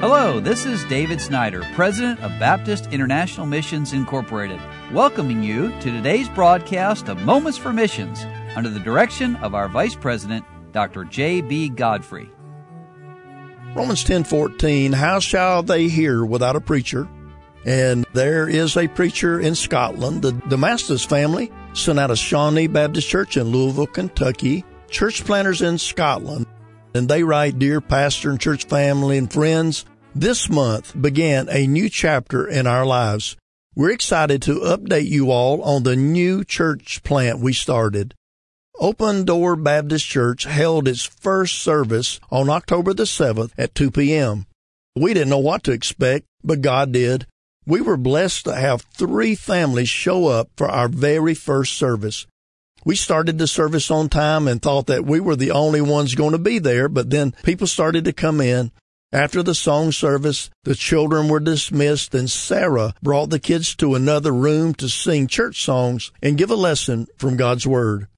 Hello, 0.00 0.38
this 0.38 0.64
is 0.64 0.84
David 0.84 1.20
Snyder, 1.20 1.66
President 1.74 2.20
of 2.20 2.30
Baptist 2.38 2.86
International 2.92 3.46
Missions 3.46 3.92
Incorporated, 3.92 4.60
welcoming 4.92 5.42
you 5.42 5.70
to 5.80 5.90
today's 5.90 6.28
broadcast 6.28 7.08
of 7.08 7.20
Moments 7.22 7.58
for 7.58 7.72
Missions 7.72 8.24
under 8.54 8.68
the 8.68 8.78
direction 8.78 9.34
of 9.36 9.56
our 9.56 9.68
Vice 9.68 9.96
President, 9.96 10.44
Dr. 10.70 11.02
J.B. 11.02 11.70
Godfrey. 11.70 12.30
Romans 13.74 14.04
10:14 14.04 14.94
How 14.94 15.18
shall 15.18 15.64
they 15.64 15.88
hear 15.88 16.24
without 16.24 16.54
a 16.54 16.60
preacher? 16.60 17.08
And 17.64 18.06
there 18.12 18.48
is 18.48 18.76
a 18.76 18.86
preacher 18.86 19.40
in 19.40 19.56
Scotland. 19.56 20.22
The 20.22 20.30
Damascus 20.48 21.04
family 21.04 21.50
sent 21.72 21.98
out 21.98 22.12
a 22.12 22.16
Shawnee 22.16 22.68
Baptist 22.68 23.08
Church 23.08 23.36
in 23.36 23.48
Louisville, 23.48 23.88
Kentucky. 23.88 24.64
Church 24.88 25.24
planters 25.24 25.60
in 25.60 25.76
Scotland 25.76 26.46
and 26.94 27.08
they 27.08 27.22
write, 27.22 27.58
Dear 27.58 27.80
pastor 27.80 28.30
and 28.30 28.40
church 28.40 28.64
family 28.64 29.18
and 29.18 29.32
friends, 29.32 29.84
this 30.20 30.48
month 30.48 31.00
began 31.00 31.48
a 31.48 31.66
new 31.66 31.88
chapter 31.88 32.46
in 32.46 32.66
our 32.66 32.84
lives. 32.84 33.36
We're 33.74 33.92
excited 33.92 34.42
to 34.42 34.60
update 34.60 35.08
you 35.08 35.30
all 35.30 35.62
on 35.62 35.84
the 35.84 35.94
new 35.94 36.44
church 36.44 37.02
plant 37.04 37.38
we 37.38 37.52
started. 37.52 38.14
Open 38.80 39.24
Door 39.24 39.56
Baptist 39.56 40.06
Church 40.06 40.44
held 40.44 40.88
its 40.88 41.04
first 41.04 41.58
service 41.58 42.18
on 42.30 42.50
October 42.50 42.94
the 42.94 43.04
7th 43.04 43.52
at 43.56 43.74
2 43.74 43.90
p.m. 43.90 44.46
We 44.96 45.14
didn't 45.14 45.30
know 45.30 45.38
what 45.38 45.62
to 45.64 45.72
expect, 45.72 46.26
but 46.42 46.62
God 46.62 46.92
did. 46.92 47.26
We 47.66 47.80
were 47.80 47.96
blessed 47.96 48.44
to 48.46 48.54
have 48.54 48.82
three 48.94 49.34
families 49.34 49.88
show 49.88 50.26
up 50.26 50.50
for 50.56 50.68
our 50.68 50.88
very 50.88 51.34
first 51.34 51.74
service. 51.74 52.26
We 52.84 52.96
started 52.96 53.38
the 53.38 53.46
service 53.46 53.90
on 53.90 54.08
time 54.08 54.48
and 54.48 54.62
thought 54.62 54.86
that 54.86 55.04
we 55.04 55.20
were 55.20 55.36
the 55.36 55.50
only 55.50 55.80
ones 55.80 56.14
going 56.14 56.32
to 56.32 56.38
be 56.38 56.58
there, 56.58 56.88
but 56.88 57.10
then 57.10 57.34
people 57.42 57.66
started 57.66 58.04
to 58.06 58.12
come 58.12 58.40
in. 58.40 58.72
After 59.12 59.42
the 59.42 59.54
song 59.54 59.90
service, 59.90 60.50
the 60.64 60.74
children 60.74 61.28
were 61.28 61.40
dismissed 61.40 62.14
and 62.14 62.30
Sarah 62.30 62.92
brought 63.02 63.30
the 63.30 63.38
kids 63.38 63.74
to 63.76 63.94
another 63.94 64.32
room 64.32 64.74
to 64.74 64.88
sing 64.88 65.26
church 65.28 65.64
songs 65.64 66.12
and 66.22 66.36
give 66.36 66.50
a 66.50 66.56
lesson 66.56 67.06
from 67.16 67.36
God's 67.36 67.66
Word. 67.66 68.08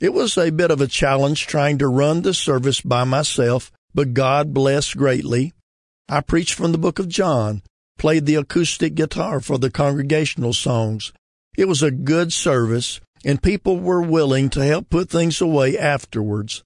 It 0.00 0.14
was 0.14 0.38
a 0.38 0.50
bit 0.50 0.70
of 0.70 0.80
a 0.80 0.86
challenge 0.86 1.46
trying 1.46 1.76
to 1.78 1.88
run 1.88 2.22
the 2.22 2.32
service 2.32 2.80
by 2.80 3.04
myself, 3.04 3.70
but 3.94 4.14
God 4.14 4.54
blessed 4.54 4.96
greatly. 4.96 5.52
I 6.08 6.22
preached 6.22 6.54
from 6.54 6.72
the 6.72 6.78
book 6.78 6.98
of 6.98 7.08
John, 7.08 7.62
played 7.98 8.24
the 8.24 8.36
acoustic 8.36 8.94
guitar 8.94 9.40
for 9.40 9.58
the 9.58 9.70
congregational 9.70 10.54
songs. 10.54 11.12
It 11.58 11.68
was 11.68 11.82
a 11.82 11.90
good 11.90 12.32
service 12.32 12.98
and 13.26 13.42
people 13.42 13.78
were 13.78 14.00
willing 14.00 14.48
to 14.50 14.64
help 14.64 14.88
put 14.88 15.10
things 15.10 15.42
away 15.42 15.76
afterwards. 15.76 16.62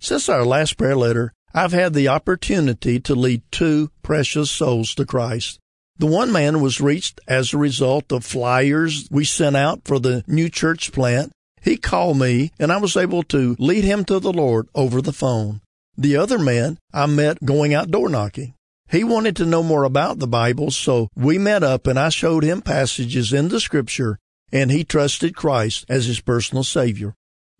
Since 0.00 0.28
our 0.28 0.44
last 0.44 0.76
prayer 0.76 0.96
letter, 0.96 1.32
I've 1.56 1.72
had 1.72 1.94
the 1.94 2.08
opportunity 2.08 2.98
to 2.98 3.14
lead 3.14 3.42
two 3.52 3.92
precious 4.02 4.50
souls 4.50 4.92
to 4.96 5.06
Christ. 5.06 5.60
The 5.98 6.06
one 6.06 6.32
man 6.32 6.60
was 6.60 6.80
reached 6.80 7.20
as 7.28 7.52
a 7.52 7.58
result 7.58 8.10
of 8.10 8.24
flyers 8.24 9.06
we 9.08 9.24
sent 9.24 9.54
out 9.54 9.82
for 9.84 10.00
the 10.00 10.24
new 10.26 10.48
church 10.48 10.90
plant. 10.90 11.30
He 11.62 11.76
called 11.76 12.18
me 12.18 12.50
and 12.58 12.72
I 12.72 12.78
was 12.78 12.96
able 12.96 13.22
to 13.24 13.54
lead 13.60 13.84
him 13.84 14.04
to 14.06 14.18
the 14.18 14.32
Lord 14.32 14.68
over 14.74 15.00
the 15.00 15.12
phone. 15.12 15.60
The 15.96 16.16
other 16.16 16.40
man 16.40 16.78
I 16.92 17.06
met 17.06 17.44
going 17.44 17.72
out 17.72 17.92
door 17.92 18.08
knocking. 18.08 18.54
He 18.90 19.04
wanted 19.04 19.36
to 19.36 19.46
know 19.46 19.62
more 19.62 19.84
about 19.84 20.18
the 20.18 20.26
Bible, 20.26 20.72
so 20.72 21.08
we 21.14 21.38
met 21.38 21.62
up 21.62 21.86
and 21.86 21.98
I 21.98 22.08
showed 22.08 22.42
him 22.42 22.62
passages 22.62 23.32
in 23.32 23.48
the 23.48 23.60
scripture 23.60 24.18
and 24.50 24.72
he 24.72 24.82
trusted 24.82 25.36
Christ 25.36 25.84
as 25.88 26.06
his 26.06 26.20
personal 26.20 26.64
Savior. 26.64 27.14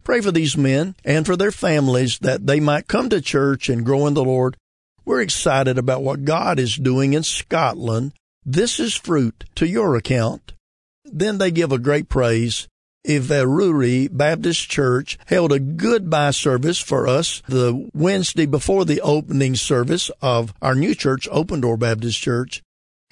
Pray 0.05 0.21
for 0.21 0.31
these 0.31 0.57
men 0.57 0.95
and 1.03 1.25
for 1.25 1.35
their 1.35 1.51
families 1.51 2.19
that 2.19 2.47
they 2.47 2.61
might 2.61 2.87
come 2.87 3.09
to 3.09 3.23
church 3.23 3.71
and 3.71 3.87
grow 3.87 4.07
in 4.07 4.13
the 4.13 4.23
Lord. 4.23 4.57
We're 5.07 5.23
excited 5.23 5.79
about 5.79 6.03
what 6.03 6.25
God 6.25 6.59
is 6.59 6.77
doing 6.77 7.15
in 7.15 7.23
Scotland. 7.23 8.13
This 8.45 8.79
is 8.79 8.95
fruit 8.95 9.45
to 9.55 9.67
your 9.67 9.97
account. 9.97 10.53
Then 11.07 11.39
they 11.39 11.51
give 11.51 11.73
a 11.73 11.79
great 11.79 12.11
praise. 12.11 12.69
Inverurie 13.07 14.09
Baptist 14.11 14.69
Church 14.71 15.19
held 15.27 15.53
a 15.53 15.59
goodbye 15.59 16.31
service 16.31 16.79
for 16.79 17.07
us 17.07 17.43
the 17.47 17.91
Wednesday 17.95 18.47
before 18.47 18.85
the 18.85 19.01
opening 19.01 19.55
service 19.55 20.11
of 20.23 20.55
our 20.63 20.75
new 20.75 20.95
church, 20.95 21.29
Open 21.31 21.61
Door 21.61 21.79
Baptist 21.79 22.21
Church. 22.21 22.63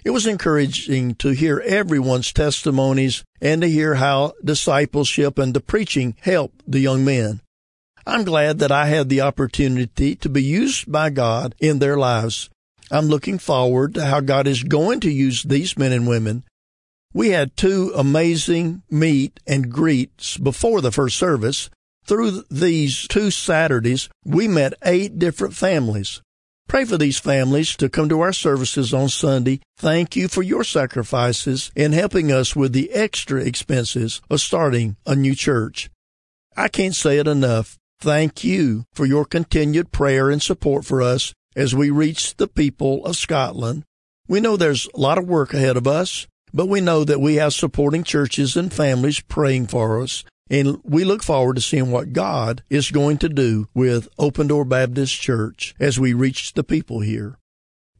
It 0.04 0.10
was 0.10 0.26
encouraging 0.26 1.14
to 1.16 1.30
hear 1.30 1.60
everyone's 1.60 2.32
testimonies 2.32 3.22
and 3.40 3.62
to 3.62 3.68
hear 3.68 3.94
how 3.94 4.32
discipleship 4.44 5.38
and 5.38 5.54
the 5.54 5.60
preaching 5.60 6.16
helped 6.20 6.62
the 6.66 6.80
young 6.80 7.04
men. 7.04 7.40
I'm 8.04 8.24
glad 8.24 8.58
that 8.58 8.72
I 8.72 8.86
had 8.86 9.08
the 9.08 9.20
opportunity 9.20 10.16
to 10.16 10.28
be 10.28 10.42
used 10.42 10.90
by 10.90 11.10
God 11.10 11.54
in 11.60 11.78
their 11.78 11.96
lives. 11.96 12.50
I'm 12.90 13.06
looking 13.06 13.38
forward 13.38 13.94
to 13.94 14.04
how 14.04 14.20
God 14.20 14.46
is 14.46 14.64
going 14.64 15.00
to 15.00 15.10
use 15.10 15.44
these 15.44 15.78
men 15.78 15.92
and 15.92 16.06
women. 16.08 16.42
We 17.14 17.30
had 17.30 17.56
two 17.56 17.92
amazing 17.94 18.82
meet 18.90 19.38
and 19.46 19.70
greets 19.70 20.36
before 20.36 20.80
the 20.80 20.90
first 20.90 21.16
service. 21.16 21.70
Through 22.04 22.44
these 22.50 23.06
two 23.06 23.30
Saturdays, 23.30 24.08
we 24.24 24.48
met 24.48 24.74
eight 24.84 25.18
different 25.18 25.54
families. 25.54 26.20
Pray 26.72 26.86
for 26.86 26.96
these 26.96 27.18
families 27.18 27.76
to 27.76 27.90
come 27.90 28.08
to 28.08 28.22
our 28.22 28.32
services 28.32 28.94
on 28.94 29.10
Sunday. 29.10 29.60
Thank 29.76 30.16
you 30.16 30.26
for 30.26 30.42
your 30.42 30.64
sacrifices 30.64 31.70
in 31.76 31.92
helping 31.92 32.32
us 32.32 32.56
with 32.56 32.72
the 32.72 32.92
extra 32.92 33.42
expenses 33.42 34.22
of 34.30 34.40
starting 34.40 34.96
a 35.04 35.14
new 35.14 35.34
church. 35.34 35.90
I 36.56 36.68
can't 36.68 36.94
say 36.94 37.18
it 37.18 37.28
enough. 37.28 37.76
Thank 38.00 38.42
you 38.42 38.84
for 38.94 39.04
your 39.04 39.26
continued 39.26 39.92
prayer 39.92 40.30
and 40.30 40.40
support 40.40 40.86
for 40.86 41.02
us 41.02 41.34
as 41.54 41.74
we 41.74 41.90
reach 41.90 42.38
the 42.38 42.48
people 42.48 43.04
of 43.04 43.16
Scotland. 43.16 43.84
We 44.26 44.40
know 44.40 44.56
there's 44.56 44.88
a 44.94 44.98
lot 44.98 45.18
of 45.18 45.28
work 45.28 45.52
ahead 45.52 45.76
of 45.76 45.86
us, 45.86 46.26
but 46.54 46.70
we 46.70 46.80
know 46.80 47.04
that 47.04 47.20
we 47.20 47.34
have 47.34 47.52
supporting 47.52 48.02
churches 48.02 48.56
and 48.56 48.72
families 48.72 49.20
praying 49.20 49.66
for 49.66 50.00
us 50.00 50.24
and 50.50 50.78
we 50.84 51.04
look 51.04 51.22
forward 51.22 51.56
to 51.56 51.62
seeing 51.62 51.90
what 51.90 52.12
God 52.12 52.62
is 52.68 52.90
going 52.90 53.18
to 53.18 53.28
do 53.28 53.68
with 53.74 54.08
Open 54.18 54.46
Door 54.46 54.66
Baptist 54.66 55.20
Church 55.20 55.74
as 55.80 55.98
we 55.98 56.12
reach 56.12 56.52
the 56.52 56.64
people 56.64 57.00
here. 57.00 57.38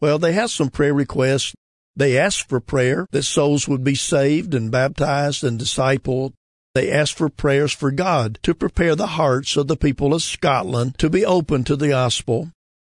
Well, 0.01 0.19
they 0.19 0.33
have 0.33 0.51
some 0.51 0.69
prayer 0.69 0.95
requests. 0.95 1.55
They 1.95 2.19
ask 2.19 2.49
for 2.49 2.61
prayer 2.61 3.07
that 3.11 3.23
souls 3.23 3.69
would 3.69 3.85
be 3.85 3.95
saved 3.95 4.55
and 4.55 4.71
baptized 4.71 5.45
and 5.45 5.59
discipled. 5.59 6.33
They 6.75 6.91
ask 6.91 7.17
for 7.17 7.29
prayers 7.29 7.73
for 7.73 7.91
God 7.91 8.39
to 8.43 8.55
prepare 8.55 8.97
the 8.97 9.09
hearts 9.19 9.57
of 9.57 9.69
the 9.69 9.77
people 9.77 10.15
of 10.15 10.23
Scotland 10.23 10.99
to 10.99 11.11
be 11.11 11.25
open 11.25 11.65
to 11.65 11.77
the 11.77 11.89
gospel. 11.89 12.51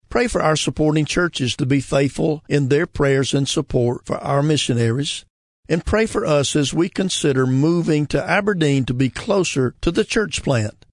Pray 0.08 0.28
for 0.28 0.40
our 0.40 0.54
supporting 0.54 1.04
churches 1.04 1.56
to 1.56 1.66
be 1.66 1.80
faithful 1.80 2.44
in 2.48 2.68
their 2.68 2.86
prayers 2.86 3.34
and 3.34 3.48
support 3.48 4.06
for 4.06 4.16
our 4.18 4.42
missionaries 4.42 5.24
and 5.68 5.84
pray 5.84 6.06
for 6.06 6.26
us 6.26 6.54
as 6.54 6.74
we 6.74 6.88
consider 6.88 7.46
moving 7.46 8.06
to 8.06 8.22
Aberdeen 8.22 8.84
to 8.84 8.94
be 8.94 9.08
closer 9.08 9.74
to 9.80 9.90
the 9.90 10.04
church 10.04 10.42
plant. 10.42 10.84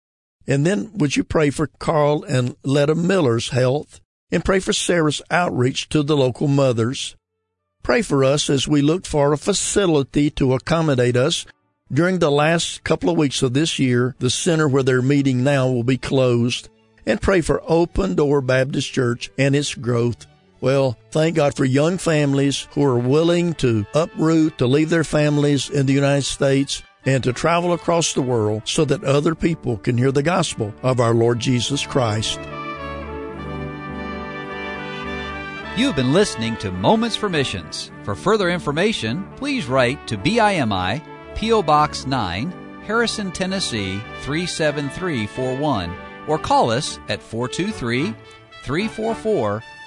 And 0.48 0.66
then 0.66 0.92
would 0.94 1.16
you 1.16 1.24
pray 1.24 1.50
for 1.50 1.68
Carl 1.68 2.24
and 2.24 2.56
Letta 2.64 2.96
Miller's 2.96 3.50
health 3.50 4.00
and 4.32 4.46
pray 4.46 4.60
for 4.60 4.74
Sarah's 4.74 5.22
outreach 5.30 5.90
to 5.90 6.04
the 6.04 6.16
local 6.16 6.48
mothers. 6.48 7.16
Pray 7.84 8.02
for 8.02 8.24
us 8.24 8.50
as 8.50 8.68
we 8.68 8.82
look 8.82 9.06
for 9.06 9.34
a 9.34 9.38
facility 9.38 10.30
to 10.32 10.54
accommodate 10.54 11.18
us. 11.18 11.46
During 11.92 12.20
the 12.20 12.32
last 12.32 12.84
couple 12.84 13.10
of 13.10 13.18
weeks 13.18 13.44
of 13.44 13.54
this 13.54 13.78
year, 13.78 14.16
the 14.20 14.30
center 14.30 14.68
where 14.68 14.84
they're 14.84 15.02
meeting 15.02 15.44
now 15.44 15.70
will 15.70 15.84
be 15.84 15.98
closed. 15.98 16.70
And 17.06 17.20
pray 17.20 17.42
for 17.42 17.62
Open 17.68 18.16
Door 18.16 18.42
Baptist 18.42 18.94
Church 18.94 19.32
and 19.38 19.56
its 19.56 19.74
growth 19.74 20.28
well, 20.62 20.98
thank 21.10 21.36
God 21.36 21.56
for 21.56 21.66
young 21.66 21.98
families 21.98 22.68
who 22.74 22.84
are 22.84 22.98
willing 22.98 23.56
to 23.56 23.86
uproot, 23.94 24.60
to 24.60 24.68
leave 24.68 24.90
their 24.90 25.04
families 25.04 25.70
in 25.70 25.88
the 25.88 25.94
United 25.94 26.24
States 26.24 26.84
and 27.06 27.24
to 27.24 27.34
travel 27.34 27.74
across 27.74 28.14
the 28.14 28.22
world 28.22 28.62
so 28.66 28.86
that 28.86 29.04
other 29.04 29.34
people 29.34 29.78
can 29.78 29.98
hear 29.98 30.12
the 30.12 30.24
gospel 30.24 30.74
of 30.84 31.00
our 31.00 31.14
Lord 31.14 31.40
Jesus 31.40 31.86
Christ. 31.86 32.40
You've 35.78 35.96
been 35.96 36.14
listening 36.14 36.58
to 36.58 36.72
Moments 36.72 37.16
for 37.16 37.30
Missions. 37.30 37.92
For 38.04 38.14
further 38.14 38.50
information, 38.50 39.28
please 39.38 39.66
write 39.68 40.06
to 40.08 40.18
BIMI, 40.18 41.02
P.O. 41.36 41.64
Box 41.64 42.06
9, 42.06 42.84
Harrison, 42.84 43.32
Tennessee 43.32 44.00
37341, 44.22 45.96
or 46.28 46.38
call 46.38 46.70
us 46.70 47.00
at 47.10 47.22
423 47.22 48.14
344 48.64 49.64